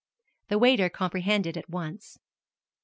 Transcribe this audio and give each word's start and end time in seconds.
The 0.47 0.57
waiter 0.57 0.89
comprehended 0.89 1.57
at 1.57 1.69
once. 1.69 2.17